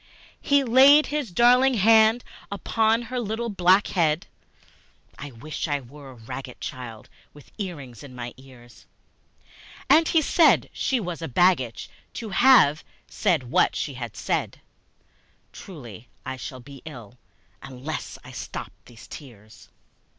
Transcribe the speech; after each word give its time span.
He 0.41 0.63
laid 0.63 1.05
his 1.05 1.29
darling 1.29 1.75
hand 1.75 2.23
upon 2.51 3.03
her 3.03 3.19
little 3.19 3.49
black 3.49 3.85
head, 3.85 4.25
(I 5.19 5.29
wish 5.29 5.67
I 5.67 5.79
were 5.79 6.09
a 6.09 6.13
ragged 6.15 6.59
child 6.59 7.07
with 7.35 7.51
earrings 7.59 8.01
in 8.01 8.15
my 8.15 8.33
ears!) 8.35 8.87
And 9.91 10.07
he 10.07 10.19
said 10.23 10.71
she 10.73 10.99
was 10.99 11.21
a 11.21 11.27
baggage 11.27 11.87
to 12.15 12.29
have 12.29 12.83
said 13.05 13.51
what 13.51 13.75
she 13.75 13.93
had 13.93 14.15
said; 14.17 14.59
(Truly 15.53 16.09
I 16.25 16.35
shall 16.35 16.61
be 16.61 16.81
ill 16.83 17.19
unless 17.61 18.17
I 18.23 18.31
stop 18.31 18.71
these 18.85 19.05
tears!) 19.05 19.69